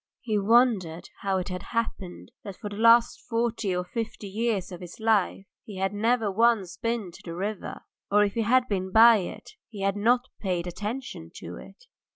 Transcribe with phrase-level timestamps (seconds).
[0.21, 4.81] He wondered how it had happened that for the last forty or fifty years of
[4.81, 8.91] his life he had never once been to the river, or if he had been
[8.91, 11.85] by it he had not paid attention to it.